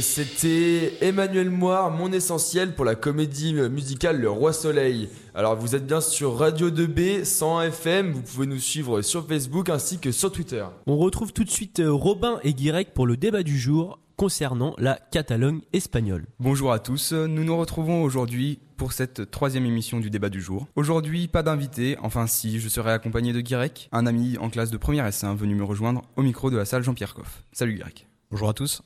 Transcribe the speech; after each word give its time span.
Et 0.00 0.02
c'était 0.02 0.94
Emmanuel 1.02 1.50
Moire, 1.50 1.90
mon 1.90 2.10
essentiel 2.10 2.74
pour 2.74 2.86
la 2.86 2.94
comédie 2.94 3.52
musicale 3.52 4.18
Le 4.18 4.30
Roi 4.30 4.54
Soleil. 4.54 5.10
Alors 5.34 5.56
vous 5.56 5.74
êtes 5.74 5.86
bien 5.86 6.00
sur 6.00 6.38
Radio 6.38 6.70
2B, 6.70 7.26
101 7.26 7.64
FM, 7.64 8.12
vous 8.12 8.22
pouvez 8.22 8.46
nous 8.46 8.60
suivre 8.60 9.02
sur 9.02 9.28
Facebook 9.28 9.68
ainsi 9.68 9.98
que 9.98 10.10
sur 10.10 10.32
Twitter. 10.32 10.64
On 10.86 10.96
retrouve 10.96 11.34
tout 11.34 11.44
de 11.44 11.50
suite 11.50 11.80
euh, 11.80 11.92
Robin 11.92 12.40
et 12.44 12.54
Guirec 12.54 12.94
pour 12.94 13.06
le 13.06 13.18
débat 13.18 13.42
du 13.42 13.58
jour 13.58 13.98
concernant 14.16 14.74
la 14.78 14.98
Catalogne 15.10 15.60
espagnole. 15.74 16.24
Bonjour 16.38 16.72
à 16.72 16.78
tous, 16.78 17.12
nous 17.12 17.44
nous 17.44 17.58
retrouvons 17.58 18.02
aujourd'hui 18.02 18.58
pour 18.78 18.94
cette 18.94 19.30
troisième 19.30 19.66
émission 19.66 20.00
du 20.00 20.08
débat 20.08 20.30
du 20.30 20.40
jour. 20.40 20.66
Aujourd'hui, 20.76 21.28
pas 21.28 21.42
d'invité, 21.42 21.98
enfin 22.00 22.26
si, 22.26 22.58
je 22.58 22.70
serai 22.70 22.92
accompagné 22.92 23.34
de 23.34 23.42
Guirec, 23.42 23.90
un 23.92 24.06
ami 24.06 24.38
en 24.38 24.48
classe 24.48 24.70
de 24.70 24.78
première 24.78 25.06
S1 25.06 25.36
venu 25.36 25.54
me 25.56 25.64
rejoindre 25.64 26.04
au 26.16 26.22
micro 26.22 26.50
de 26.50 26.56
la 26.56 26.64
salle 26.64 26.84
Jean-Pierre 26.84 27.12
Coff. 27.12 27.44
Salut 27.52 27.74
Guirec. 27.74 28.06
Bonjour 28.30 28.48
à 28.48 28.54
tous. 28.54 28.82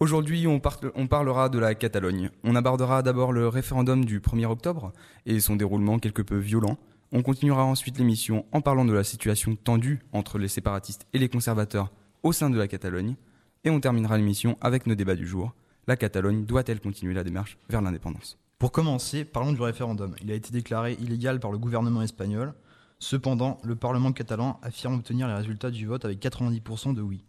Aujourd'hui, 0.00 0.46
on, 0.46 0.60
parlera 0.60 1.50
de 1.50 1.58
la 1.58 1.74
Catalogne. 1.74 2.30
On 2.42 2.56
abordera 2.56 3.02
d'abord 3.02 3.32
le 3.32 3.48
référendum 3.48 4.06
du 4.06 4.18
1er 4.18 4.46
octobre 4.46 4.94
et 5.26 5.40
son 5.40 5.56
déroulement 5.56 5.98
quelque 5.98 6.22
peu 6.22 6.38
violent. 6.38 6.78
On 7.12 7.20
continuera 7.20 7.66
ensuite 7.66 7.98
l'émission 7.98 8.46
en 8.52 8.62
parlant 8.62 8.86
de 8.86 8.94
la 8.94 9.04
situation 9.04 9.56
tendue 9.56 10.00
entre 10.14 10.38
les 10.38 10.48
séparatistes 10.48 11.06
et 11.12 11.18
les 11.18 11.28
conservateurs 11.28 11.92
au 12.22 12.32
sein 12.32 12.48
de 12.48 12.56
la 12.56 12.66
Catalogne. 12.66 13.16
Et 13.64 13.68
on 13.68 13.78
terminera 13.78 14.16
l'émission 14.16 14.56
avec 14.62 14.86
nos 14.86 14.94
débats 14.94 15.16
du 15.16 15.26
jour. 15.26 15.52
La 15.86 15.98
Catalogne 15.98 16.46
doit-elle 16.46 16.80
continuer 16.80 17.12
la 17.12 17.22
démarche 17.22 17.58
vers 17.68 17.82
l'indépendance? 17.82 18.38
Pour 18.58 18.72
commencer, 18.72 19.26
parlons 19.26 19.52
du 19.52 19.60
référendum. 19.60 20.14
Il 20.22 20.32
a 20.32 20.34
été 20.34 20.50
déclaré 20.50 20.96
illégal 20.98 21.40
par 21.40 21.52
le 21.52 21.58
gouvernement 21.58 22.00
espagnol. 22.00 22.54
Cependant, 23.00 23.58
le 23.64 23.76
Parlement 23.76 24.12
catalan 24.12 24.60
affirme 24.62 24.94
obtenir 24.94 25.28
les 25.28 25.34
résultats 25.34 25.70
du 25.70 25.84
vote 25.84 26.06
avec 26.06 26.22
90% 26.22 26.94
de 26.94 27.02
oui. 27.02 27.22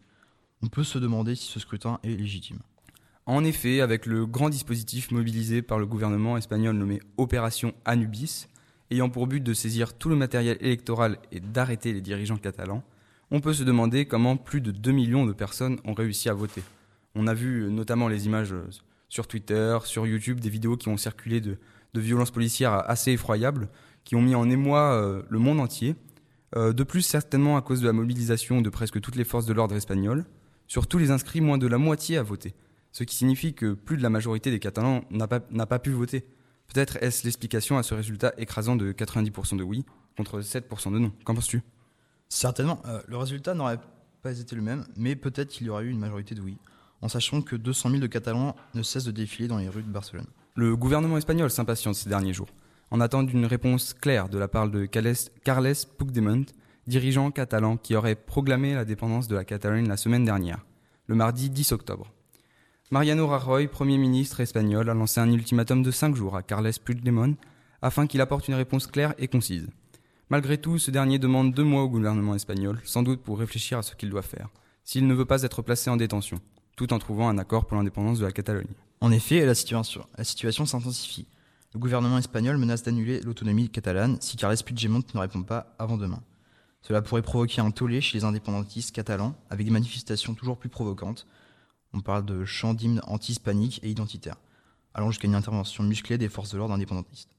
On 0.64 0.67
peut 0.67 0.84
se 0.84 1.00
demander 1.00 1.36
si 1.36 1.45
ce 1.52 1.59
scrutin 1.59 2.00
est 2.04 2.16
légitime. 2.16 2.59
En 3.26 3.44
effet, 3.44 3.81
avec 3.81 4.06
le 4.06 4.26
grand 4.26 4.50
dispositif 4.50 5.12
mobilisé 5.12 5.62
par 5.62 5.80
le 5.80 5.86
gouvernement 5.86 6.38
espagnol 6.38 6.76
nommé 6.76 7.00
Opération 7.17 7.73
Anubis, 7.86 8.48
ayant 8.92 9.09
pour 9.09 9.26
but 9.26 9.42
de 9.42 9.54
saisir 9.54 9.98
tout 9.98 10.09
le 10.09 10.16
matériel 10.16 10.58
électoral 10.59 11.17
et 11.32 11.39
d'arrêter 11.39 11.94
les 11.94 12.02
dirigeants 12.02 12.38
catalans, 12.38 12.84
on 13.32 13.39
peut 13.39 13.54
se 13.54 13.64
demander 13.64 14.06
comment 14.06 14.38
plus 14.38 14.62
de 14.62 14.72
2 14.72 14.92
millions 14.92 15.26
de 15.26 15.34
personnes 15.34 15.80
ont 15.86 15.94
réussi 15.94 16.30
à 16.30 16.34
voter. 16.34 16.62
On 17.16 17.28
a 17.28 17.34
vu 17.34 17.72
notamment 17.72 18.08
les 18.08 18.26
images 18.26 18.54
sur 19.09 19.28
Twitter, 19.28 19.78
sur 19.86 20.06
YouTube, 20.06 20.39
des 20.39 20.50
vidéos 20.50 20.78
qui 20.78 20.89
ont 20.89 20.98
circulé 20.98 21.42
de, 21.42 21.58
violences 21.94 22.32
policières 22.32 22.89
assez 22.89 23.12
effroyables, 23.12 23.70
qui 24.04 24.16
ont 24.16 24.22
mis 24.22 24.36
en 24.36 24.50
émoi 24.50 24.94
euh, 24.94 25.22
le 25.30 25.39
monde 25.39 25.59
entier. 25.59 25.95
Euh, 26.56 26.73
de 26.73 26.84
plus, 26.84 27.02
certainement 27.02 27.58
à 27.58 27.62
cause 27.62 27.82
de 27.82 27.88
la 27.88 27.94
mobilisation 27.94 28.62
de 28.62 28.70
presque 28.70 29.00
toutes 29.02 29.16
les 29.16 29.23
forces 29.23 29.45
de 29.45 29.54
l'ordre 29.54 29.76
espagnoles, 29.76 30.26
sur 30.72 30.88
tous 30.88 31.00
les 31.00 31.11
inscrits, 31.11 31.41
moins 31.41 31.58
de 31.58 31.67
la 31.67 31.77
moitié 31.77 32.17
a 32.17 32.23
voté, 32.23 32.55
ce 32.94 33.03
qui 33.03 33.14
signifie 33.14 33.53
que 33.53 33.73
plus 33.73 33.97
de 33.97 34.03
la 34.03 34.09
majorité 34.09 34.52
des 34.52 34.59
Catalans 34.59 35.03
n'a 35.11 35.27
pas, 35.27 35.41
pas 35.41 35.80
pu 35.80 35.89
voter. 35.89 36.22
Peut-être 36.67 36.95
est-ce 37.03 37.25
l'explication 37.25 37.77
à 37.77 37.83
ce 37.83 37.94
résultat 37.94 38.31
écrasant 38.38 38.77
de 38.77 38.94
90% 38.94 39.58
de 39.58 39.64
oui 39.64 39.83
contre 40.16 40.39
7% 40.39 40.94
de 40.94 40.99
non. 40.99 41.11
Qu'en 41.25 41.36
penses-tu? 41.36 41.61
Certainement. 42.30 42.81
Euh, 42.86 43.02
le 43.09 43.17
résultat 43.17 43.53
n'aurait 43.53 43.81
pas 44.22 44.39
été 44.39 44.55
le 44.55 44.61
même, 44.61 44.86
mais 44.95 45.17
peut-être 45.17 45.49
qu'il 45.49 45.67
y 45.67 45.69
aurait 45.69 45.83
eu 45.83 45.89
une 45.89 45.99
majorité 45.99 46.36
de 46.36 46.42
oui, 46.42 46.55
en 47.02 47.09
sachant 47.09 47.42
que 47.42 47.58
200 47.58 47.89
000 47.89 48.02
de 48.02 48.08
Catalans 48.08 48.55
ne 48.73 48.81
cessent 48.81 49.03
de 49.03 49.11
défiler 49.11 49.49
dans 49.49 49.58
les 49.58 49.67
rues 49.67 49.83
de 49.83 49.92
Barcelone. 49.92 50.27
Le 50.55 50.77
gouvernement 50.77 51.17
espagnol 51.17 51.52
s'impatiente 51.52 51.95
ces 51.95 52.08
derniers 52.08 52.33
jours, 52.33 52.53
en 52.92 53.02
attendant 53.02 53.30
une 53.30 53.45
réponse 53.45 53.94
claire 53.94 54.30
de 54.30 54.38
la 54.38 54.47
part 54.47 54.69
de 54.69 54.86
Carles 54.86 55.75
Puigdemont, 55.97 56.45
dirigeant 56.92 57.31
catalan 57.31 57.78
qui 57.78 57.95
aurait 57.95 58.16
proclamé 58.16 58.75
la 58.75 58.84
dépendance 58.84 59.30
de 59.30 59.36
la 59.36 59.45
Catalogne 59.45 59.88
la 59.88 59.95
semaine 59.95 60.25
dernière, 60.25 60.66
le 61.08 61.16
mardi 61.16 61.50
10 61.50 61.72
octobre. 61.72 62.11
Mariano 62.92 63.28
Rajoy, 63.28 63.70
Premier 63.70 63.98
ministre 63.98 64.42
espagnol, 64.42 64.89
a 64.89 64.93
lancé 64.93 65.21
un 65.21 65.32
ultimatum 65.32 65.83
de 65.83 65.89
5 65.89 66.17
jours 66.17 66.36
à 66.36 66.43
Carles 66.43 66.73
Puigdemont 66.83 67.38
afin 67.82 68.08
qu'il 68.08 68.20
apporte 68.20 68.49
une 68.49 68.55
réponse 68.55 68.88
claire 68.88 69.14
et 69.17 69.30
concise. 69.30 69.70
Malgré 70.30 70.58
tout, 70.58 70.80
ce 70.80 70.92
dernier 70.92 71.17
demande 71.17 71.54
deux 71.54 71.64
mois 71.64 71.83
au 71.83 71.89
gouvernement 71.89 72.36
espagnol, 72.36 72.82
sans 72.83 73.04
doute 73.04 73.21
pour 73.21 73.39
réfléchir 73.39 73.77
à 73.77 73.83
ce 73.83 73.95
qu'il 73.95 74.10
doit 74.10 74.21
faire, 74.21 74.49
s'il 74.83 75.08
ne 75.08 75.14
veut 75.14 75.23
pas 75.23 75.44
être 75.44 75.61
placé 75.61 75.89
en 75.89 75.95
détention, 75.95 76.42
tout 76.76 76.92
en 76.92 76.99
trouvant 76.99 77.30
un 77.30 77.38
accord 77.38 77.67
pour 77.67 77.77
l'indépendance 77.77 78.20
de 78.20 78.26
la 78.26 78.33
Catalogne. 78.33 78.76
En 78.99 79.14
effet, 79.14 79.45
la 79.45 79.55
situation, 79.55 80.05
la 80.17 80.26
situation 80.26 80.65
s'intensifie. 80.65 81.27
Le 81.73 81.80
gouvernement 81.80 82.17
espagnol 82.17 82.58
menace 82.58 82.83
d'annuler 82.83 83.21
l'autonomie 83.21 83.70
catalane 83.70 84.17
si 84.20 84.36
Carles 84.36 84.58
Puigdemont 84.65 85.04
ne 85.14 85.20
répond 85.21 85.44
pas 85.44 85.73
avant 85.80 85.95
demain. 85.95 86.21
Cela 86.81 87.02
pourrait 87.02 87.21
provoquer 87.21 87.61
un 87.61 87.71
tollé 87.71 88.02
chez 88.02 88.17
les 88.17 88.23
indépendantistes 88.23 88.93
catalans, 88.93 89.36
avec 89.49 89.65
des 89.65 89.71
manifestations 89.71 90.33
toujours 90.33 90.58
plus 90.58 90.69
provocantes. 90.69 91.27
On 91.93 92.02
parle 92.02 92.25
de 92.25 92.45
chants 92.45 92.73
d'hymnes 92.73 93.02
anti-hispaniques 93.05 93.80
et 93.83 93.89
identitaires, 93.89 94.37
allant 94.93 95.11
jusqu'à 95.11 95.27
une 95.27 95.36
intervention 95.36 95.83
musclée 95.83 96.17
des 96.17 96.30
forces 96.30 96.52
de 96.52 96.58
l'ordre 96.58 96.73
indépendantistes. 96.73 97.30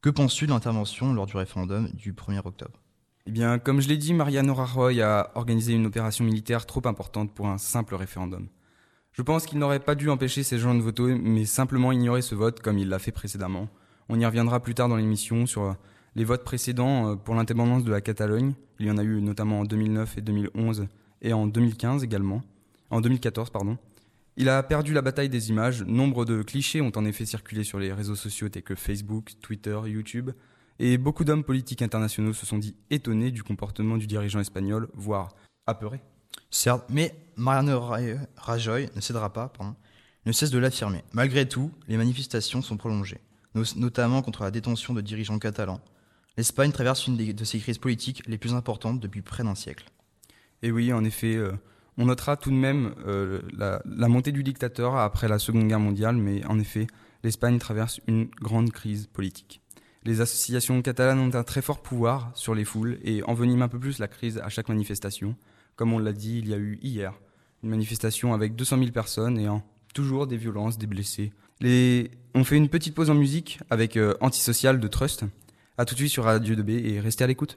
Que 0.00 0.10
penses-tu 0.10 0.46
de 0.46 0.52
l'intervention 0.52 1.12
lors 1.12 1.26
du 1.26 1.36
référendum 1.36 1.88
du 1.92 2.12
1er 2.12 2.40
octobre? 2.46 2.80
Eh 3.26 3.30
bien, 3.30 3.58
comme 3.58 3.80
je 3.80 3.88
l'ai 3.88 3.98
dit, 3.98 4.14
Mariano 4.14 4.54
Rajoy 4.54 5.02
a 5.02 5.32
organisé 5.34 5.74
une 5.74 5.84
opération 5.84 6.24
militaire 6.24 6.64
trop 6.64 6.86
importante 6.86 7.34
pour 7.34 7.48
un 7.48 7.58
simple 7.58 7.94
référendum. 7.94 8.48
Je 9.12 9.22
pense 9.22 9.44
qu'il 9.44 9.58
n'aurait 9.58 9.80
pas 9.80 9.96
dû 9.96 10.08
empêcher 10.08 10.44
ces 10.44 10.58
gens 10.58 10.74
de 10.74 10.80
voter, 10.80 11.14
mais 11.14 11.44
simplement 11.44 11.92
ignorer 11.92 12.22
ce 12.22 12.34
vote 12.34 12.60
comme 12.60 12.78
il 12.78 12.88
l'a 12.88 12.98
fait 12.98 13.12
précédemment. 13.12 13.68
On 14.08 14.18
y 14.18 14.24
reviendra 14.24 14.60
plus 14.60 14.74
tard 14.74 14.88
dans 14.88 14.96
l'émission 14.96 15.44
sur 15.44 15.76
les 16.18 16.24
votes 16.24 16.42
précédents 16.42 17.12
euh, 17.12 17.14
pour 17.14 17.36
l'indépendance 17.36 17.84
de 17.84 17.92
la 17.92 18.00
Catalogne. 18.00 18.54
Il 18.80 18.86
y 18.86 18.90
en 18.90 18.98
a 18.98 19.04
eu 19.04 19.22
notamment 19.22 19.60
en 19.60 19.64
2009 19.64 20.18
et 20.18 20.20
2011 20.20 20.88
et 21.22 21.32
en 21.32 21.46
2015 21.46 22.02
également. 22.02 22.42
En 22.90 23.00
2014, 23.00 23.50
pardon. 23.50 23.78
Il 24.36 24.48
a 24.48 24.62
perdu 24.64 24.92
la 24.92 25.00
bataille 25.00 25.28
des 25.28 25.50
images. 25.50 25.84
Nombre 25.84 26.24
de 26.24 26.42
clichés 26.42 26.80
ont 26.80 26.90
en 26.96 27.04
effet 27.04 27.24
circulé 27.24 27.62
sur 27.62 27.78
les 27.78 27.92
réseaux 27.92 28.16
sociaux 28.16 28.48
tels 28.48 28.64
que 28.64 28.74
Facebook, 28.74 29.30
Twitter, 29.40 29.78
YouTube. 29.86 30.30
Et 30.80 30.98
beaucoup 30.98 31.24
d'hommes 31.24 31.44
politiques 31.44 31.82
internationaux 31.82 32.32
se 32.32 32.46
sont 32.46 32.58
dit 32.58 32.74
étonnés 32.90 33.30
du 33.30 33.44
comportement 33.44 33.96
du 33.96 34.08
dirigeant 34.08 34.40
espagnol, 34.40 34.88
voire 34.94 35.36
apeurés. 35.66 36.00
Certes, 36.50 36.84
mais 36.88 37.14
Mariano 37.36 37.80
Rajoy 38.36 38.88
ne 38.94 39.00
cédera 39.00 39.32
pas, 39.32 39.48
pardon, 39.48 39.76
ne 40.26 40.32
cesse 40.32 40.50
de 40.50 40.58
l'affirmer. 40.58 41.04
Malgré 41.12 41.48
tout, 41.48 41.70
les 41.86 41.96
manifestations 41.96 42.62
sont 42.62 42.76
prolongées, 42.76 43.20
notamment 43.76 44.22
contre 44.22 44.42
la 44.42 44.50
détention 44.50 44.94
de 44.94 45.00
dirigeants 45.00 45.38
catalans. 45.38 45.80
L'Espagne 46.38 46.70
traverse 46.70 47.08
une 47.08 47.16
de 47.16 47.44
ses 47.44 47.58
crises 47.58 47.78
politiques 47.78 48.22
les 48.28 48.38
plus 48.38 48.54
importantes 48.54 49.00
depuis 49.00 49.22
près 49.22 49.42
d'un 49.42 49.56
siècle. 49.56 49.86
Et 50.62 50.70
oui, 50.70 50.92
en 50.92 51.02
effet, 51.02 51.34
euh, 51.34 51.50
on 51.96 52.06
notera 52.06 52.36
tout 52.36 52.52
de 52.52 52.54
même 52.54 52.94
euh, 53.08 53.42
la, 53.56 54.08
montée 54.08 54.30
du 54.30 54.44
dictateur 54.44 54.96
après 54.96 55.26
la 55.26 55.40
Seconde 55.40 55.66
Guerre 55.66 55.80
mondiale, 55.80 56.14
mais 56.14 56.46
en 56.46 56.60
effet, 56.60 56.86
l'Espagne 57.24 57.58
traverse 57.58 58.00
une 58.06 58.26
grande 58.40 58.70
crise 58.70 59.08
politique. 59.08 59.60
Les 60.04 60.20
associations 60.20 60.80
catalanes 60.80 61.18
ont 61.18 61.34
un 61.34 61.42
très 61.42 61.60
fort 61.60 61.82
pouvoir 61.82 62.30
sur 62.34 62.54
les 62.54 62.64
foules 62.64 63.00
et 63.02 63.24
enveniment 63.24 63.64
un 63.64 63.68
peu 63.68 63.80
plus 63.80 63.98
la 63.98 64.06
crise 64.06 64.38
à 64.38 64.48
chaque 64.48 64.68
manifestation. 64.68 65.34
Comme 65.74 65.92
on 65.92 65.98
l'a 65.98 66.12
dit, 66.12 66.38
il 66.38 66.48
y 66.48 66.54
a 66.54 66.58
eu 66.58 66.78
hier 66.82 67.14
une 67.64 67.70
manifestation 67.70 68.32
avec 68.32 68.54
200 68.54 68.78
000 68.78 68.90
personnes 68.92 69.40
et 69.40 69.48
toujours 69.92 70.28
des 70.28 70.36
violences, 70.36 70.78
des 70.78 70.86
blessés. 70.86 71.32
On 72.34 72.44
fait 72.44 72.56
une 72.56 72.68
petite 72.68 72.94
pause 72.94 73.10
en 73.10 73.14
musique 73.14 73.58
avec 73.70 73.96
euh, 73.96 74.14
Antisocial 74.20 74.78
de 74.78 74.86
Trust. 74.86 75.24
A 75.80 75.84
tout 75.84 75.94
de 75.94 76.00
suite 76.00 76.10
sur 76.10 76.24
Radio 76.24 76.56
2B 76.56 76.70
et 76.84 76.98
restez 76.98 77.22
à 77.22 77.28
l'écoute. 77.28 77.56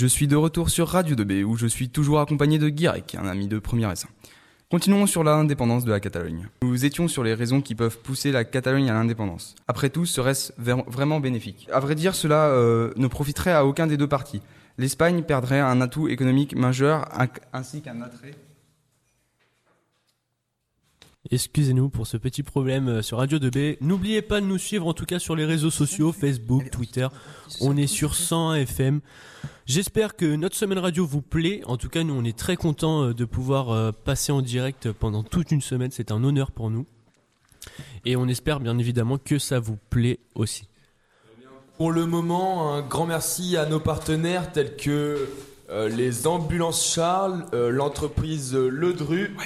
Je 0.00 0.06
suis 0.06 0.28
de 0.28 0.36
retour 0.36 0.70
sur 0.70 0.86
Radio 0.86 1.16
2B 1.16 1.42
où 1.42 1.56
je 1.56 1.66
suis 1.66 1.88
toujours 1.88 2.20
accompagné 2.20 2.60
de 2.60 2.68
Guirec, 2.68 3.16
un 3.16 3.26
ami 3.26 3.48
de 3.48 3.58
première 3.58 3.90
S. 3.90 4.06
Continuons 4.70 5.08
sur 5.08 5.24
l'indépendance 5.24 5.84
de 5.84 5.90
la 5.90 5.98
Catalogne. 5.98 6.46
Nous 6.62 6.84
étions 6.84 7.08
sur 7.08 7.24
les 7.24 7.34
raisons 7.34 7.60
qui 7.60 7.74
peuvent 7.74 7.98
pousser 7.98 8.30
la 8.30 8.44
Catalogne 8.44 8.88
à 8.88 8.92
l'indépendance. 8.92 9.56
Après 9.66 9.90
tout, 9.90 10.06
serait-ce 10.06 10.52
vraiment 10.56 11.18
bénéfique? 11.18 11.68
À 11.72 11.80
vrai 11.80 11.96
dire, 11.96 12.14
cela 12.14 12.44
euh, 12.44 12.92
ne 12.94 13.08
profiterait 13.08 13.50
à 13.50 13.66
aucun 13.66 13.88
des 13.88 13.96
deux 13.96 14.06
partis. 14.06 14.40
L'Espagne 14.78 15.24
perdrait 15.24 15.58
un 15.58 15.80
atout 15.80 16.06
économique 16.06 16.54
majeur 16.54 17.08
ainsi 17.52 17.82
qu'un 17.82 18.00
attrait 18.00 18.36
Excusez-nous 21.30 21.90
pour 21.90 22.06
ce 22.06 22.16
petit 22.16 22.42
problème 22.42 22.88
euh, 22.88 23.02
sur 23.02 23.18
Radio 23.18 23.38
2B. 23.38 23.76
N'oubliez 23.80 24.22
pas 24.22 24.40
de 24.40 24.46
nous 24.46 24.56
suivre 24.56 24.86
en 24.86 24.94
tout 24.94 25.04
cas 25.04 25.18
sur 25.18 25.36
les 25.36 25.44
réseaux 25.44 25.70
sociaux, 25.70 26.10
Facebook, 26.12 26.70
Twitter. 26.70 27.06
On 27.60 27.76
est 27.76 27.86
sur 27.86 28.14
101 28.14 28.54
FM. 28.54 29.00
J'espère 29.66 30.16
que 30.16 30.36
notre 30.36 30.56
semaine 30.56 30.78
radio 30.78 31.04
vous 31.04 31.20
plaît. 31.20 31.60
En 31.66 31.76
tout 31.76 31.90
cas, 31.90 32.02
nous 32.02 32.14
on 32.14 32.24
est 32.24 32.36
très 32.36 32.56
contents 32.56 33.04
euh, 33.04 33.14
de 33.14 33.24
pouvoir 33.26 33.70
euh, 33.70 33.92
passer 33.92 34.32
en 34.32 34.40
direct 34.40 34.90
pendant 34.92 35.22
toute 35.22 35.50
une 35.50 35.60
semaine. 35.60 35.90
C'est 35.90 36.12
un 36.12 36.24
honneur 36.24 36.50
pour 36.50 36.70
nous. 36.70 36.86
Et 38.06 38.16
on 38.16 38.26
espère 38.26 38.60
bien 38.60 38.78
évidemment 38.78 39.18
que 39.18 39.38
ça 39.38 39.60
vous 39.60 39.76
plaît 39.90 40.20
aussi. 40.34 40.66
Pour 41.76 41.92
le 41.92 42.06
moment, 42.06 42.74
un 42.74 42.82
grand 42.82 43.06
merci 43.06 43.56
à 43.56 43.66
nos 43.66 43.80
partenaires 43.80 44.50
tels 44.50 44.76
que 44.76 45.28
euh, 45.70 45.88
les 45.88 46.26
ambulances 46.26 46.92
Charles, 46.92 47.44
euh, 47.52 47.70
l'entreprise 47.70 48.54
Le 48.54 48.94
Dru 48.94 49.36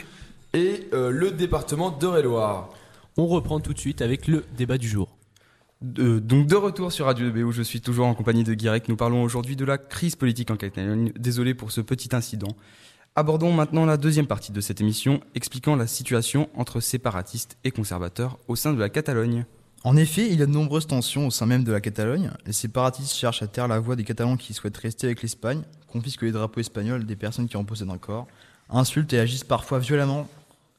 et 0.55 0.89
euh, 0.93 1.11
le 1.11 1.31
département 1.31 1.91
d'Eure-et-Loire. 1.91 2.71
On 3.17 3.27
reprend 3.27 3.61
tout 3.61 3.73
de 3.75 3.79
suite 3.79 4.03
avec 4.03 4.27
le 4.27 4.45
débat 4.57 4.79
du 4.79 4.89
jour. 4.89 5.17
De- 5.81 6.19
donc 6.19 6.47
de 6.47 6.55
retour 6.55 6.93
sur 6.93 7.07
Radio 7.07 7.29
2B 7.31 7.43
où 7.43 7.53
je 7.53 7.63
suis 7.63 7.81
toujours 7.81 8.07
en 8.07 8.15
compagnie 8.15 8.45
de 8.45 8.55
Guirec, 8.55 8.89
nous 8.89 8.97
parlons 8.97 9.23
aujourd'hui 9.23 9.57
de 9.57 9.65
la 9.65 9.79
crise 9.79 10.17
politique 10.17 10.51
en 10.51 10.57
Catalogne. 10.57 11.13
Désolé 11.19 11.55
pour 11.55 11.73
ce 11.73 11.81
petit 11.81 12.15
incident. 12.15 12.55
Abordons 13.17 13.53
maintenant 13.53 13.85
la 13.85 13.97
deuxième 13.99 14.27
partie 14.27 14.53
de 14.53 14.61
cette 14.63 14.81
émission, 14.81 15.21
expliquant 15.35 15.77
la 15.77 15.87
situation 15.87 16.49
entre 16.55 16.81
séparatistes 16.81 17.59
et 17.65 17.71
conservateurs 17.71 18.39
au 18.49 18.57
sein 18.57 18.73
de 18.73 18.79
la 18.81 18.89
Catalogne. 18.89 19.45
En 19.85 19.97
effet, 19.97 20.27
il 20.31 20.39
y 20.39 20.43
a 20.43 20.47
de 20.47 20.51
nombreuses 20.53 20.87
tensions 20.87 21.27
au 21.27 21.31
sein 21.31 21.45
même 21.45 21.65
de 21.65 21.73
la 21.73 21.81
Catalogne. 21.81 22.31
Les 22.47 22.53
séparatistes 22.53 23.15
cherchent 23.15 23.43
à 23.43 23.49
taire 23.49 23.69
la 23.69 23.81
voix 23.81 23.97
des 23.97 24.05
Catalans 24.05 24.37
qui 24.37 24.55
souhaitent 24.55 24.77
rester 24.79 25.09
avec 25.09 25.21
l'Espagne, 25.23 25.63
confisquent 25.89 26.23
les 26.23 26.33
drapeaux 26.33 26.61
espagnols 26.61 27.05
des 27.05 27.17
personnes 27.17 27.49
qui 27.49 27.57
en 27.57 27.65
possèdent 27.65 27.91
encore, 27.91 28.29
insultent 28.71 29.13
et 29.13 29.19
agissent 29.19 29.45
parfois 29.45 29.81
violemment 29.81 30.27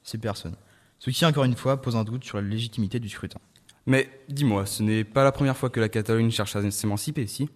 ces 0.04 0.18
personnes. 0.18 0.54
Ce 1.00 1.10
qui, 1.10 1.24
encore 1.24 1.44
une 1.44 1.56
fois, 1.56 1.82
pose 1.82 1.96
un 1.96 2.04
doute 2.04 2.24
sur 2.24 2.36
la 2.36 2.46
légitimité 2.46 3.00
du 3.00 3.08
scrutin. 3.08 3.40
Mais 3.86 4.08
dis-moi, 4.28 4.64
ce 4.64 4.82
n'est 4.82 5.04
pas 5.04 5.24
la 5.24 5.32
première 5.32 5.56
fois 5.56 5.70
que 5.70 5.80
la 5.80 5.88
Catalogne 5.88 6.30
cherche 6.30 6.56
à 6.56 6.70
s'émanciper, 6.70 7.26
si? 7.26 7.48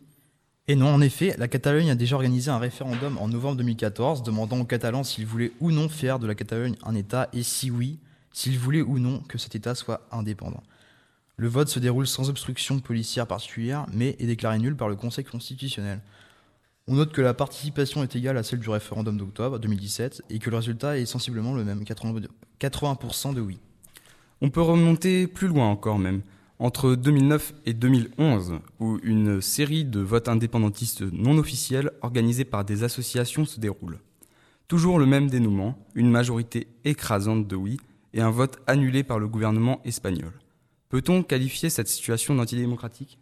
Et 0.66 0.76
non, 0.76 0.88
en 0.88 1.00
effet, 1.00 1.34
la 1.38 1.48
Catalogne 1.48 1.90
a 1.90 1.94
déjà 1.94 2.16
organisé 2.16 2.50
un 2.50 2.58
référendum 2.58 3.16
en 3.16 3.28
novembre 3.28 3.56
2014 3.56 4.22
demandant 4.22 4.58
aux 4.58 4.66
Catalans 4.66 5.02
s'ils 5.02 5.24
voulaient 5.24 5.52
ou 5.60 5.70
non 5.70 5.88
faire 5.88 6.18
de 6.18 6.26
la 6.26 6.34
Catalogne 6.34 6.76
un 6.84 6.94
État 6.94 7.30
et 7.32 7.42
si 7.42 7.70
oui, 7.70 7.98
s'ils 8.32 8.58
voulaient 8.58 8.82
ou 8.82 8.98
non 8.98 9.20
que 9.20 9.38
cet 9.38 9.54
État 9.54 9.74
soit 9.74 10.06
indépendant. 10.12 10.62
Le 11.36 11.48
vote 11.48 11.68
se 11.68 11.78
déroule 11.78 12.06
sans 12.06 12.28
obstruction 12.28 12.80
policière 12.80 13.26
particulière, 13.26 13.86
mais 13.94 14.16
est 14.18 14.26
déclaré 14.26 14.58
nul 14.58 14.76
par 14.76 14.90
le 14.90 14.96
Conseil 14.96 15.24
constitutionnel. 15.24 16.00
On 16.90 16.94
note 16.94 17.12
que 17.12 17.20
la 17.20 17.34
participation 17.34 18.02
est 18.02 18.16
égale 18.16 18.38
à 18.38 18.42
celle 18.42 18.60
du 18.60 18.70
référendum 18.70 19.18
d'octobre 19.18 19.58
2017 19.58 20.22
et 20.30 20.38
que 20.38 20.48
le 20.48 20.56
résultat 20.56 20.98
est 20.98 21.04
sensiblement 21.04 21.52
le 21.52 21.62
même, 21.62 21.82
80% 21.82 22.24
80% 22.58 23.34
de 23.34 23.42
oui. 23.42 23.58
On 24.40 24.48
peut 24.48 24.62
remonter 24.62 25.26
plus 25.26 25.48
loin 25.48 25.68
encore 25.68 25.98
même, 25.98 26.22
entre 26.58 26.94
2009 26.94 27.52
et 27.66 27.74
2011, 27.74 28.60
où 28.80 28.98
une 29.02 29.42
série 29.42 29.84
de 29.84 30.00
votes 30.00 30.28
indépendantistes 30.28 31.02
non 31.02 31.36
officiels 31.36 31.90
organisés 32.00 32.46
par 32.46 32.64
des 32.64 32.84
associations 32.84 33.44
se 33.44 33.60
déroule. 33.60 33.98
Toujours 34.66 34.98
le 34.98 35.04
même 35.04 35.28
dénouement, 35.28 35.78
une 35.94 36.10
majorité 36.10 36.68
écrasante 36.86 37.46
de 37.46 37.56
oui 37.56 37.76
et 38.14 38.22
un 38.22 38.30
vote 38.30 38.60
annulé 38.66 39.02
par 39.02 39.18
le 39.18 39.28
gouvernement 39.28 39.82
espagnol. 39.84 40.32
Peut-on 40.88 41.22
qualifier 41.22 41.68
cette 41.68 41.88
situation 41.88 42.34
d'antidémocratique? 42.34 43.18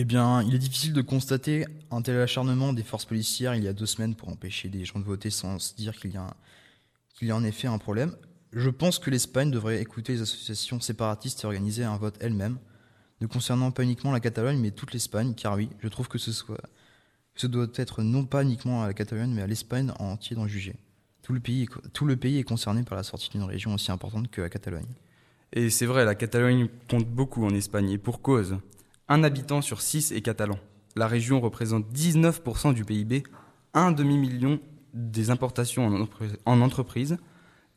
Eh 0.00 0.04
bien, 0.04 0.44
il 0.44 0.54
est 0.54 0.60
difficile 0.60 0.92
de 0.92 1.02
constater 1.02 1.66
un 1.90 2.02
tel 2.02 2.20
acharnement 2.20 2.72
des 2.72 2.84
forces 2.84 3.04
policières 3.04 3.56
il 3.56 3.64
y 3.64 3.68
a 3.68 3.72
deux 3.72 3.84
semaines 3.84 4.14
pour 4.14 4.28
empêcher 4.28 4.68
des 4.68 4.84
gens 4.84 5.00
de 5.00 5.04
voter 5.04 5.28
sans 5.28 5.58
se 5.58 5.74
dire 5.74 5.96
qu'il 5.96 6.12
y, 6.12 7.30
a 7.30 7.36
en 7.36 7.42
effet 7.42 7.66
un 7.66 7.78
problème. 7.78 8.14
Je 8.52 8.70
pense 8.70 9.00
que 9.00 9.10
l'Espagne 9.10 9.50
devrait 9.50 9.82
écouter 9.82 10.12
les 10.12 10.22
associations 10.22 10.78
séparatistes 10.78 11.42
et 11.42 11.46
organiser 11.48 11.82
un 11.82 11.96
vote 11.96 12.16
elle-même, 12.20 12.58
ne 13.20 13.26
concernant 13.26 13.72
pas 13.72 13.82
uniquement 13.82 14.12
la 14.12 14.20
Catalogne, 14.20 14.60
mais 14.60 14.70
toute 14.70 14.92
l'Espagne, 14.92 15.34
car 15.34 15.56
oui, 15.56 15.68
je 15.80 15.88
trouve 15.88 16.06
que 16.06 16.16
ce, 16.16 16.44
doit 17.48 17.66
être 17.74 18.02
non 18.04 18.24
pas 18.24 18.44
uniquement 18.44 18.84
à 18.84 18.86
la 18.86 18.94
Catalogne, 18.94 19.32
mais 19.34 19.42
à 19.42 19.48
l'Espagne 19.48 19.90
en 19.98 20.12
entier 20.12 20.36
d'en 20.36 20.46
juger. 20.46 20.76
Tout 21.22 21.32
le, 21.32 21.40
pays 21.40 21.68
tout 21.92 22.06
le 22.06 22.14
pays 22.14 22.38
est 22.38 22.44
concerné 22.44 22.84
par 22.84 22.94
la 22.94 23.02
sortie 23.02 23.30
d'une 23.30 23.42
région 23.42 23.74
aussi 23.74 23.90
importante 23.90 24.30
que 24.30 24.42
la 24.42 24.48
Catalogne. 24.48 24.94
Et 25.52 25.70
c'est 25.70 25.86
vrai, 25.86 26.04
la 26.04 26.14
Catalogne 26.14 26.68
compte 26.88 27.08
beaucoup 27.08 27.44
en 27.44 27.50
Espagne, 27.50 27.90
et 27.90 27.98
pour 27.98 28.22
cause. 28.22 28.58
Un 29.08 29.22
habitant 29.24 29.62
sur 29.62 29.80
six 29.80 30.12
est 30.12 30.20
catalan. 30.20 30.58
La 30.96 31.06
région 31.06 31.40
représente 31.40 31.86
19% 31.92 32.74
du 32.74 32.84
PIB, 32.84 33.22
un 33.74 33.92
demi-million 33.92 34.60
des 34.94 35.30
importations 35.30 35.86
en 35.86 35.94
entreprise- 35.94 36.36
en 36.44 36.60
entreprise, 36.60 37.16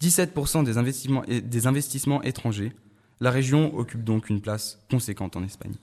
17% 0.02 0.64
des 0.64 0.78
investissements, 0.78 1.24
des 1.28 1.68
investissements 1.68 2.24
étrangers. 2.24 2.74
La 3.20 3.32
région 3.32 3.76
occupe 3.78 4.04
donc 4.04 4.30
une 4.30 4.42
place 4.42 4.80
conséquente 4.90 5.36
en 5.36 5.44
Espagne. 5.44 5.76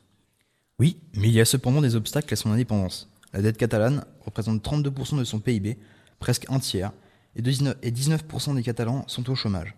Oui, 0.80 0.98
mais 1.16 1.28
il 1.28 1.34
y 1.34 1.40
a 1.40 1.44
cependant 1.44 1.80
des 1.80 1.96
obstacles 1.96 2.32
à 2.32 2.36
son 2.36 2.50
indépendance. 2.50 3.10
La 3.32 3.42
dette 3.42 3.56
catalane 3.56 4.04
représente 4.20 4.62
32% 4.62 5.18
de 5.18 5.24
son 5.24 5.38
PIB, 5.38 5.78
presque 6.18 6.46
un 6.50 6.58
tiers, 6.58 6.92
et 7.36 7.42
19% 7.42 7.76
et 7.82 7.90
19% 7.90 8.54
des 8.54 8.62
Catalans 8.62 9.04
sont 9.06 9.28
au 9.30 9.34
chômage. 9.34 9.74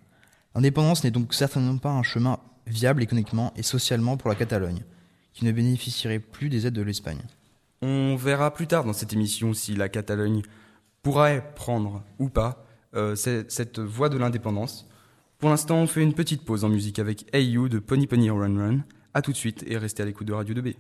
L'indépendance 0.55 1.05
n'est 1.05 1.11
donc 1.11 1.35
certainement 1.35 1.79
pas 1.79 1.91
un 1.91 2.03
chemin 2.03 2.39
viable 2.67 3.03
économiquement 3.03 3.53
et 3.57 3.63
socialement 3.63 4.17
pour 4.17 4.31
la 4.31 4.37
Catalogne, 4.37 4.83
ne 5.43 5.53
bénéficierait 5.53 6.19
plus 6.19 6.49
des 6.49 6.67
aides 6.67 6.75
de 6.75 6.83
l'Espagne. 6.83 7.21
On 7.83 8.17
verra 8.17 8.53
plus 8.53 8.67
tard 8.67 8.85
dans 8.85 8.93
cette 8.93 9.13
émission 9.13 9.55
si 9.55 9.75
la 9.75 9.89
Catalogne 9.89 10.43
pourrait 11.03 11.53
prendre 11.55 12.03
ou 12.19 12.29
pas 12.29 12.67
euh, 12.95 13.15
cette 13.15 13.79
voie 13.79 14.09
de 14.09 14.19
l'indépendance. 14.19 14.87
Pour 15.39 15.49
l'instant, 15.49 15.79
on 15.79 15.87
fait 15.87 16.03
une 16.03 16.13
petite 16.13 16.45
pause 16.45 16.65
en 16.65 16.69
musique 16.69 16.99
avec 16.99 17.25
You 17.35 17.69
de 17.69 17.79
Pony 17.79 18.07
Pony 18.07 18.29
Run 18.29 18.59
Run. 18.59 18.85
A 19.15 19.23
tout 19.23 19.33
de 19.33 19.37
suite 19.37 19.65
et 19.67 19.79
restez 19.79 20.03
à 20.03 20.07
l'écoute 20.07 20.27
de 20.27 20.33
Radio 20.35 20.55
2B. 20.55 20.75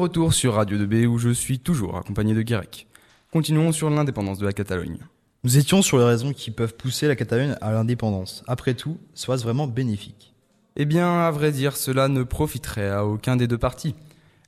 Retour 0.00 0.32
sur 0.32 0.54
Radio 0.54 0.78
2B 0.78 1.04
où 1.04 1.18
je 1.18 1.28
suis 1.28 1.58
toujours 1.58 1.98
accompagné 1.98 2.32
de 2.32 2.40
Guérec. 2.40 2.86
Continuons 3.30 3.70
sur 3.70 3.90
l'indépendance 3.90 4.38
de 4.38 4.46
la 4.46 4.54
Catalogne. 4.54 4.98
Nous 5.44 5.58
étions 5.58 5.82
sur 5.82 5.98
les 5.98 6.04
raisons 6.04 6.32
qui 6.32 6.50
peuvent 6.50 6.74
pousser 6.74 7.06
la 7.06 7.16
Catalogne 7.16 7.54
à 7.60 7.70
l'indépendance. 7.72 8.42
Après 8.46 8.72
tout, 8.72 8.96
soit-ce 9.12 9.42
vraiment 9.42 9.66
bénéfique? 9.66 10.32
Eh 10.76 10.86
bien, 10.86 11.20
à 11.20 11.30
vrai 11.30 11.52
dire, 11.52 11.76
cela 11.76 12.08
ne 12.08 12.22
profiterait 12.22 12.88
à 12.88 13.04
aucun 13.04 13.36
des 13.36 13.46
deux 13.46 13.58
partis. 13.58 13.94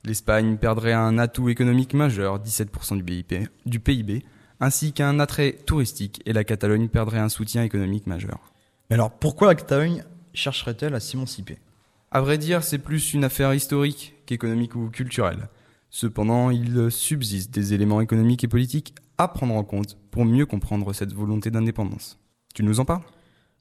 L'Espagne 0.03 0.57
perdrait 0.57 0.93
un 0.93 1.19
atout 1.19 1.49
économique 1.49 1.93
majeur, 1.93 2.39
17% 2.39 2.97
du, 2.97 3.03
BIP, 3.03 3.47
du 3.67 3.79
PIB, 3.79 4.25
ainsi 4.59 4.91
qu'un 4.91 5.19
attrait 5.19 5.55
touristique, 5.67 6.19
et 6.25 6.33
la 6.33 6.43
Catalogne 6.43 6.87
perdrait 6.87 7.19
un 7.19 7.29
soutien 7.29 7.61
économique 7.61 8.07
majeur. 8.07 8.39
Mais 8.89 8.95
alors, 8.95 9.11
pourquoi 9.11 9.49
la 9.49 9.55
Catalogne 9.55 10.03
chercherait-elle 10.33 10.95
à 10.95 10.99
s'émanciper? 10.99 11.59
À 12.09 12.21
vrai 12.21 12.39
dire, 12.39 12.63
c'est 12.63 12.79
plus 12.79 13.13
une 13.13 13.23
affaire 13.23 13.53
historique 13.53 14.12
qu'économique 14.25 14.75
ou 14.75 14.89
culturelle. 14.89 15.49
Cependant, 15.89 16.49
il 16.49 16.89
subsiste 16.89 17.51
des 17.51 17.73
éléments 17.73 18.01
économiques 18.01 18.43
et 18.43 18.47
politiques 18.47 18.95
à 19.17 19.27
prendre 19.27 19.53
en 19.53 19.63
compte 19.63 19.97
pour 20.11 20.25
mieux 20.25 20.45
comprendre 20.45 20.91
cette 20.93 21.13
volonté 21.13 21.51
d'indépendance. 21.51 22.19
Tu 22.55 22.63
nous 22.63 22.79
en 22.79 22.85
parles? 22.85 23.03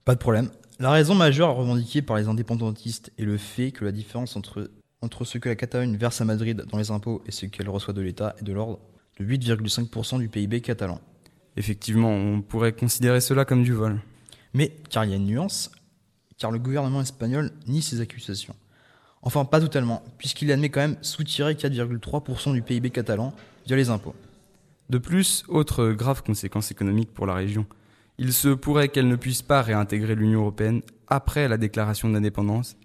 Pas 0.04 0.14
de 0.14 0.20
problème. 0.20 0.50
La 0.78 0.90
raison 0.90 1.14
majeure 1.14 1.54
revendiquée 1.54 2.02
par 2.02 2.16
les 2.16 2.28
indépendantistes 2.28 3.12
est 3.18 3.24
le 3.24 3.36
fait 3.36 3.70
que 3.70 3.84
la 3.84 3.92
différence 3.92 4.34
entre, 4.36 4.70
entre 5.00 5.24
ce 5.24 5.38
que 5.38 5.48
la 5.48 5.54
Catalogne 5.56 5.96
verse 5.96 6.20
à 6.20 6.24
Madrid 6.24 6.64
dans 6.70 6.78
les 6.78 6.90
impôts 6.90 7.22
et 7.26 7.30
ce 7.30 7.46
qu'elle 7.46 7.68
reçoit 7.68 7.94
de 7.94 8.00
l'État 8.00 8.34
est 8.40 8.44
de 8.44 8.52
l'ordre 8.52 8.80
de 9.20 9.24
8,5% 9.24 10.18
du 10.18 10.28
PIB 10.28 10.60
catalan. 10.60 11.00
Effectivement, 11.56 12.10
on 12.10 12.40
pourrait 12.40 12.72
considérer 12.72 13.20
cela 13.20 13.44
comme 13.44 13.62
du 13.62 13.72
vol. 13.72 14.00
Mais, 14.54 14.76
car 14.90 15.04
il 15.04 15.10
y 15.10 15.14
a 15.14 15.16
une 15.16 15.26
nuance, 15.26 15.70
car 16.38 16.50
le 16.50 16.58
gouvernement 16.58 17.02
espagnol 17.02 17.52
nie 17.66 17.82
ces 17.82 18.00
accusations. 18.00 18.56
Enfin, 19.22 19.44
pas 19.44 19.60
totalement, 19.60 20.02
puisqu'il 20.18 20.50
admet 20.50 20.68
quand 20.68 20.80
même 20.80 20.96
soutirer 21.00 21.54
4,3% 21.54 22.52
du 22.52 22.62
PIB 22.62 22.90
catalan 22.90 23.32
via 23.66 23.76
les 23.76 23.88
impôts. 23.88 24.14
De 24.90 24.98
plus, 24.98 25.44
autre 25.48 25.92
grave 25.92 26.22
conséquence 26.22 26.70
économique 26.70 27.14
pour 27.14 27.26
la 27.26 27.34
région. 27.34 27.66
Il 28.18 28.32
se 28.32 28.48
pourrait 28.48 28.88
qu'elle 28.88 29.08
ne 29.08 29.16
puisse 29.16 29.42
pas 29.42 29.62
réintégrer 29.62 30.14
l'Union 30.14 30.40
européenne 30.40 30.82
après 31.08 31.48
la 31.48 31.56
déclaration 31.56 32.08
d'indépendance 32.08 32.76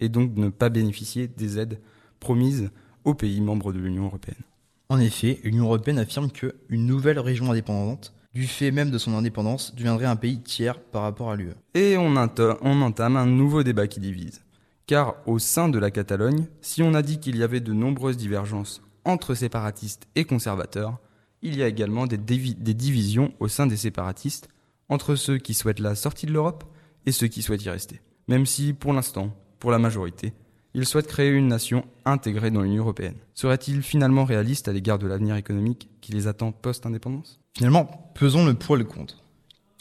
et 0.00 0.08
donc 0.08 0.34
ne 0.36 0.48
pas 0.48 0.70
bénéficier 0.70 1.28
des 1.28 1.58
aides 1.58 1.78
promises 2.20 2.70
aux 3.04 3.14
pays 3.14 3.40
membres 3.40 3.72
de 3.72 3.78
l'Union 3.78 4.06
européenne. 4.06 4.42
En 4.88 4.98
effet, 4.98 5.40
l'Union 5.44 5.64
européenne 5.64 5.98
affirme 5.98 6.30
que 6.30 6.54
une 6.68 6.86
nouvelle 6.86 7.18
région 7.18 7.50
indépendante, 7.50 8.12
du 8.34 8.46
fait 8.46 8.70
même 8.70 8.90
de 8.90 8.98
son 8.98 9.14
indépendance, 9.14 9.74
deviendrait 9.74 10.06
un 10.06 10.16
pays 10.16 10.40
tiers 10.40 10.80
par 10.80 11.02
rapport 11.02 11.30
à 11.30 11.36
l'UE. 11.36 11.52
Et 11.74 11.96
on, 11.96 12.16
entame 12.16 13.16
un 13.16 13.26
nouveau 13.26 13.62
débat 13.62 13.86
qui 13.86 14.00
divise. 14.00 14.42
Car 14.86 15.16
au 15.26 15.38
sein 15.38 15.68
de 15.68 15.78
la 15.78 15.90
Catalogne, 15.90 16.46
si 16.60 16.82
on 16.82 16.94
a 16.94 17.02
dit 17.02 17.20
qu'il 17.20 17.36
y 17.36 17.42
avait 17.42 17.60
de 17.60 17.72
nombreuses 17.72 18.16
divergences 18.16 18.82
entre 19.04 19.34
séparatistes 19.34 20.06
et 20.14 20.24
conservateurs, 20.24 20.98
il 21.42 21.56
y 21.56 21.62
a 21.62 21.68
également 21.68 22.06
des, 22.06 22.16
divisions 22.18 23.32
au 23.40 23.48
sein 23.48 23.66
des 23.66 23.76
séparatistes 23.76 24.48
entre 24.88 25.16
ceux 25.16 25.38
qui 25.38 25.54
souhaitent 25.54 25.80
la 25.80 25.94
sortie 25.94 26.26
de 26.26 26.32
l'Europe 26.32 26.64
et 27.06 27.12
ceux 27.12 27.26
qui 27.26 27.42
souhaitent 27.42 27.64
y 27.64 27.70
rester. 27.70 28.00
Même 28.28 28.46
si, 28.46 28.72
pour 28.72 28.92
l'instant, 28.92 29.36
pour 29.58 29.70
la 29.70 29.78
majorité. 29.78 30.32
Ils 30.74 30.86
souhaitent 30.86 31.08
créer 31.08 31.30
une 31.30 31.48
nation 31.48 31.84
intégrée 32.04 32.50
dans 32.50 32.62
l'Union 32.62 32.82
européenne. 32.82 33.16
Serait-il 33.34 33.82
finalement 33.82 34.24
réaliste 34.24 34.68
à 34.68 34.72
l'égard 34.72 34.98
de 34.98 35.06
l'avenir 35.06 35.36
économique 35.36 35.88
qui 36.00 36.12
les 36.12 36.28
attend 36.28 36.50
post-indépendance? 36.52 37.40
Finalement, 37.54 38.12
pesons 38.14 38.46
le 38.46 38.52
et 38.52 38.76
le 38.76 38.84
contre. 38.84 39.22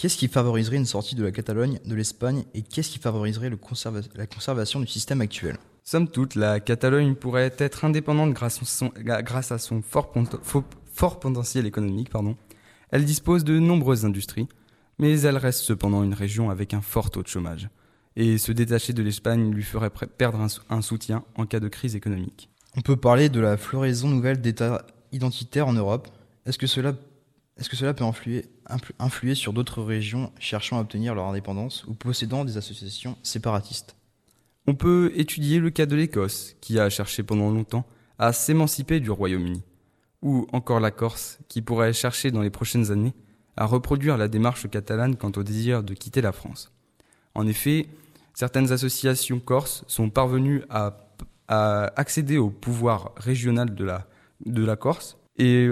Qu'est-ce 0.01 0.17
qui 0.17 0.29
favoriserait 0.29 0.77
une 0.77 0.87
sortie 0.87 1.13
de 1.13 1.23
la 1.23 1.31
Catalogne, 1.31 1.77
de 1.85 1.93
l'Espagne, 1.93 2.43
et 2.55 2.63
qu'est-ce 2.63 2.89
qui 2.89 2.97
favoriserait 2.97 3.51
le 3.51 3.55
conserva- 3.55 4.01
la 4.15 4.25
conservation 4.25 4.79
du 4.79 4.87
système 4.87 5.21
actuel? 5.21 5.57
Somme 5.83 6.07
toute, 6.07 6.33
la 6.33 6.59
Catalogne 6.59 7.13
pourrait 7.13 7.53
être 7.59 7.85
indépendante 7.85 8.33
grâce, 8.33 8.63
à 8.63 8.65
son- 8.65 8.91
grâce 8.97 9.51
à 9.51 9.59
son 9.59 9.83
fort, 9.83 10.11
potentiel 11.19 11.67
économique. 11.67 12.09
Pardon. 12.09 12.35
Elle 12.89 13.05
dispose 13.05 13.43
de 13.43 13.59
nombreuses 13.59 14.03
industries, 14.03 14.47
mais 14.97 15.21
elle 15.21 15.37
reste 15.37 15.61
cependant 15.61 16.01
une 16.01 16.15
région 16.15 16.49
avec 16.49 16.73
un 16.73 16.81
fort 16.81 17.11
taux 17.11 17.21
de 17.21 17.27
chômage. 17.27 17.69
Et 18.15 18.39
se 18.39 18.51
détacher 18.51 18.93
de 18.93 19.03
l'Espagne 19.03 19.51
lui 19.51 19.61
ferait 19.61 19.91
perdre 19.91 20.47
un 20.71 20.81
soutien 20.81 21.23
en 21.35 21.45
cas 21.45 21.59
de 21.59 21.67
crise 21.67 21.95
économique. 21.95 22.49
On 22.75 22.81
peut 22.81 22.97
parler 22.97 23.29
de 23.29 23.39
la 23.39 23.55
floraison 23.55 24.07
nouvelle 24.09 24.41
d'États 24.41 24.83
identitaires 25.11 25.67
en 25.67 25.73
Europe. 25.73 26.07
Est-ce 26.47 26.57
que 26.57 26.65
cela, 26.65 26.93
est-ce 27.61 27.69
que 27.69 27.77
cela 27.77 27.93
peut 27.93 28.03
influer, 28.03 28.45
influ- 28.67 28.93
influer 28.97 29.35
sur 29.35 29.53
d'autres 29.53 29.83
régions 29.83 30.31
cherchant 30.39 30.79
à 30.79 30.81
obtenir 30.81 31.13
leur 31.13 31.25
indépendance 31.25 31.85
ou 31.85 31.93
possédant 31.93 32.43
des 32.43 32.57
associations 32.57 33.17
séparatistes? 33.21 33.95
On 34.65 34.73
peut 34.73 35.11
étudier 35.15 35.59
le 35.59 35.69
cas 35.69 35.85
de 35.85 35.95
l'Écosse, 35.95 36.55
qui 36.59 36.79
a 36.79 36.89
cherché 36.89 37.21
pendant 37.21 37.51
longtemps 37.51 37.85
à 38.17 38.33
s'émanciper 38.33 38.99
du 38.99 39.11
Royaume-Uni, 39.11 39.61
ou 40.23 40.47
encore 40.53 40.79
la 40.79 40.89
Corse, 40.89 41.37
qui 41.47 41.61
pourrait 41.61 41.93
chercher 41.93 42.31
dans 42.31 42.41
les 42.41 42.49
prochaines 42.49 42.91
années 42.91 43.13
à 43.57 43.65
reproduire 43.65 44.17
la 44.17 44.27
démarche 44.27 44.67
catalane 44.67 45.15
quant 45.15 45.31
au 45.35 45.43
désir 45.43 45.83
de 45.83 45.93
quitter 45.93 46.21
la 46.21 46.31
France. 46.31 46.71
En 47.35 47.45
effet, 47.45 47.87
certaines 48.33 48.71
associations 48.71 49.39
corses 49.39 49.83
sont 49.87 50.09
parvenues 50.09 50.63
à, 50.69 50.97
à 51.47 51.91
accéder 51.95 52.37
au 52.37 52.49
pouvoir 52.49 53.11
régional 53.17 53.75
de 53.75 53.85
la, 53.85 54.07
de 54.45 54.65
la 54.65 54.75
Corse, 54.75 55.17
et 55.37 55.69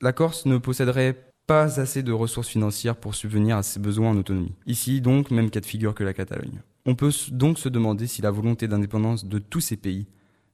la 0.00 0.12
Corse 0.12 0.44
ne 0.44 0.58
posséderait 0.58 1.23
pas 1.46 1.80
assez 1.80 2.02
de 2.02 2.12
ressources 2.12 2.48
financières 2.48 2.96
pour 2.96 3.14
subvenir 3.14 3.56
à 3.56 3.62
ses 3.62 3.80
besoins 3.80 4.10
en 4.10 4.16
autonomie. 4.16 4.54
Ici, 4.66 5.00
donc, 5.00 5.30
même 5.30 5.50
cas 5.50 5.60
de 5.60 5.66
figure 5.66 5.94
que 5.94 6.04
la 6.04 6.14
Catalogne. 6.14 6.62
On 6.86 6.94
peut 6.94 7.12
donc 7.32 7.58
se 7.58 7.68
demander 7.68 8.06
si 8.06 8.22
la 8.22 8.30
volonté 8.30 8.68
d'indépendance 8.68 9.24
de 9.26 9.38
tous 9.38 9.60
ces 9.60 9.76
pays 9.76 10.06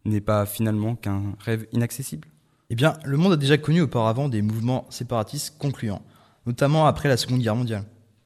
n'est 0.05 0.21
pas 0.21 0.47
finalement 0.47 0.97
qu'un 0.97 1.35
rêve 1.41 1.67
inaccessible. 1.73 2.29
Eh 2.71 2.75
bien, 2.75 2.95
le 3.05 3.17
monde 3.17 3.33
a 3.33 3.37
déjà 3.37 3.59
connu 3.59 3.81
auparavant 3.81 4.29
des 4.29 4.43
mouvements 4.43 4.87
séparatistes 4.91 5.59
concluants, 5.59 6.03
notamment 6.47 6.87
après 6.87 7.09
la 7.09 7.17
Seconde 7.17 7.41
Guerre 7.41 7.57
mondiale. 7.57 7.85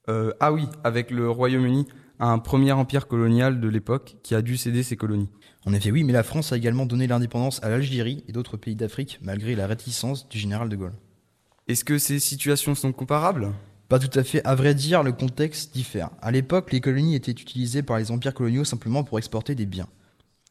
Euh, 0.08 0.32
ah 0.40 0.52
oui, 0.52 0.66
avec 0.84 1.10
le 1.10 1.30
Royaume-Uni, 1.30 1.86
un 2.20 2.38
premier 2.38 2.72
empire 2.72 3.08
colonial 3.08 3.60
de 3.60 3.68
l'époque 3.68 4.16
qui 4.22 4.34
a 4.34 4.42
dû 4.42 4.56
céder 4.56 4.82
ses 4.82 4.96
colonies. 4.96 5.30
En 5.66 5.72
effet, 5.72 5.90
oui, 5.90 6.04
mais 6.04 6.12
la 6.12 6.22
France 6.22 6.52
a 6.52 6.56
également 6.56 6.84
donné 6.84 7.06
l'indépendance 7.06 7.62
à 7.62 7.70
l'Algérie 7.70 8.22
et 8.28 8.32
d'autres 8.32 8.58
pays 8.58 8.76
d'Afrique 8.76 9.18
malgré 9.22 9.54
la 9.54 9.66
réticence 9.66 10.28
du 10.28 10.38
général 10.38 10.68
de 10.68 10.76
Gaulle. 10.76 10.92
Est-ce 11.66 11.84
que 11.84 11.96
ces 11.96 12.18
situations 12.18 12.74
sont 12.74 12.92
comparables? 12.92 13.50
Pas 13.88 13.98
tout 13.98 14.18
à 14.18 14.22
fait, 14.22 14.44
à 14.44 14.54
vrai 14.54 14.74
dire, 14.74 15.02
le 15.02 15.12
contexte 15.12 15.72
diffère. 15.72 16.10
À 16.20 16.30
l'époque, 16.30 16.70
les 16.72 16.82
colonies 16.82 17.14
étaient 17.14 17.32
utilisées 17.32 17.82
par 17.82 17.96
les 17.96 18.10
empires 18.10 18.34
coloniaux 18.34 18.64
simplement 18.64 19.02
pour 19.02 19.16
exporter 19.16 19.54
des 19.54 19.64
biens. 19.64 19.88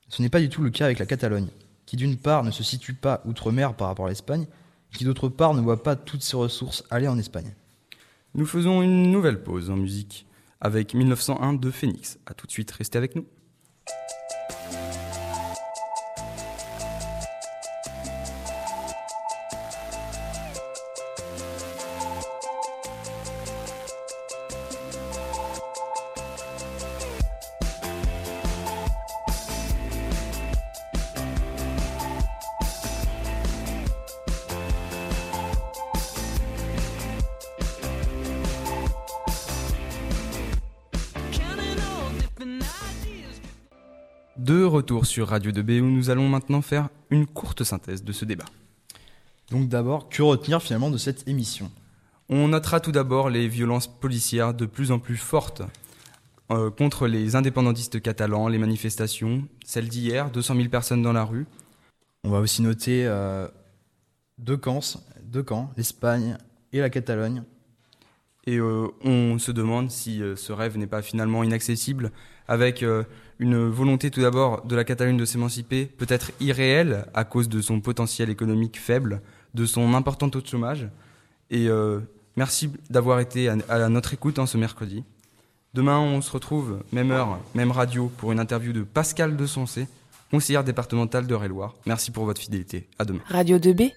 Ce 0.10 0.24
n'est 0.24 0.29
pas 0.29 0.39
du 0.39 0.50
tout 0.50 0.63
le 0.63 0.72
cas 0.72 0.86
avec 0.86 0.98
la 0.98 1.05
Catalogne, 1.05 1.50
qui 1.86 1.98
d'une 1.98 2.17
part 2.17 2.43
ne 2.43 2.50
se 2.50 2.63
situe 2.63 2.96
pas 2.96 3.22
outre-mer 3.25 3.75
par 3.75 3.89
rapport 3.89 4.08
à 4.08 4.10
l'Espagne, 4.10 4.48
et 4.91 4.98
qui 4.98 5.05
d'autre 5.05 5.29
part 5.29 5.53
ne 5.53 5.62
voit 5.62 5.84
pas 5.84 5.96
toutes 5.96 6.24
ses 6.24 6.36
ressources 6.36 6.84
aller 6.89 7.08
en 7.08 7.20
Espagne. 7.20 7.53
Nous 8.34 8.48
faisons 8.48 8.82
une 8.82 9.12
nouvelle 9.12 9.43
pause 9.43 9.70
en 9.70 9.75
musique 9.75 10.25
avec 10.62 10.96
1901 10.96 11.53
de 11.53 11.70
Phoenix. 11.70 12.17
A 12.25 12.34
tout 12.34 12.48
de 12.48 12.51
suite, 12.51 12.72
restez 12.72 12.98
avec 12.98 13.15
nous. 13.15 13.27
De 44.44 44.62
retour 44.66 45.06
sur 45.06 45.30
Radio 45.30 45.54
2B 45.54 45.80
où 45.80 45.86
nous 45.86 46.10
allons 46.10 46.28
maintenant 46.28 46.62
faire 46.62 46.90
une 47.10 47.26
courte 47.26 47.64
synthèse 47.64 48.04
de 48.04 48.12
ce 48.12 48.26
débat. 48.26 48.44
Donc 49.52 49.70
d'abord, 49.70 50.10
que 50.10 50.22
retenir 50.22 50.62
finalement 50.62 50.92
de 50.92 50.98
cette 50.98 51.26
émission? 51.30 51.72
On 52.28 52.50
notera 52.50 52.82
tout 52.82 52.92
d'abord 52.92 53.30
les 53.30 53.48
violences 53.48 53.88
policières 53.88 54.54
de 54.54 54.66
plus 54.66 54.92
en 54.92 55.00
plus 55.00 55.16
fortes 55.16 55.62
euh, 56.52 56.70
contre 56.70 57.08
les 57.08 57.38
indépendantistes 57.38 58.02
catalans, 58.02 58.50
les 58.50 58.58
manifestations, 58.58 59.48
celles 59.64 59.88
d'hier, 59.88 60.30
200 60.30 60.56
000 60.58 60.68
personnes 60.68 61.02
dans 61.02 61.14
la 61.14 61.24
rue. 61.24 61.46
On 62.26 62.30
va 62.30 62.40
aussi 62.40 62.62
noter 62.62 63.06
euh, 63.06 63.48
deux 64.40 64.58
camps, 64.58 64.82
deux 65.24 65.44
camps, 65.44 65.72
l'Espagne 65.78 66.36
et 66.74 66.82
la 66.82 66.90
Catalogne. 66.90 67.44
Et 68.46 68.58
euh, 68.58 68.88
on 69.04 69.38
se 69.40 69.52
demande 69.52 69.90
si 69.90 70.22
euh, 70.22 70.36
ce 70.36 70.52
rêve 70.52 70.78
n'est 70.78 70.88
pas 70.88 71.02
finalement 71.02 71.44
inaccessible, 71.44 72.12
avec 72.48 72.84
euh, 72.84 73.04
une 73.40 73.70
volonté 73.70 74.12
tout 74.12 74.22
d'abord 74.22 74.66
de 74.66 74.76
la 74.76 74.84
Catalogne 74.84 75.18
de 75.18 75.26
s'émanciper, 75.26 75.86
peut-être 75.86 76.32
irréelle 76.42 77.06
à 77.14 77.24
cause 77.24 77.48
de 77.48 77.62
son 77.62 77.80
potentiel 77.80 78.30
économique 78.30 78.78
faible, 78.78 79.22
de 79.54 79.66
son 79.66 79.94
important 79.94 80.30
taux 80.30 80.42
de 80.42 80.48
chômage. 80.48 80.90
Et 81.52 81.70
merci 82.36 82.72
d'avoir 82.90 83.20
été 83.20 83.48
à, 83.48 83.90
notre 83.90 84.14
écoute 84.14 84.40
en 84.40 84.48
ce 84.48 84.58
mercredi. 84.58 85.04
Demain, 85.76 86.00
on 86.00 86.20
se 86.22 86.32
retrouve, 86.32 86.80
même 86.92 87.12
heure, 87.12 87.40
même 87.54 87.72
radio, 87.72 88.12
pour 88.18 88.32
une 88.32 88.40
interview 88.40 88.74
de 88.74 88.82
Pascal 88.82 89.38
de 89.38 89.46
Sensé, 89.46 89.88
conseillère 90.32 90.64
départementale 90.64 91.28
d'Eure-et-Loire. 91.28 91.76
Merci 91.86 92.10
pour 92.10 92.26
votre 92.26 92.42
fidélité. 92.42 92.88
À 92.98 93.06
demain. 93.06 93.22
Radio 93.30 93.60
2B 93.60 93.92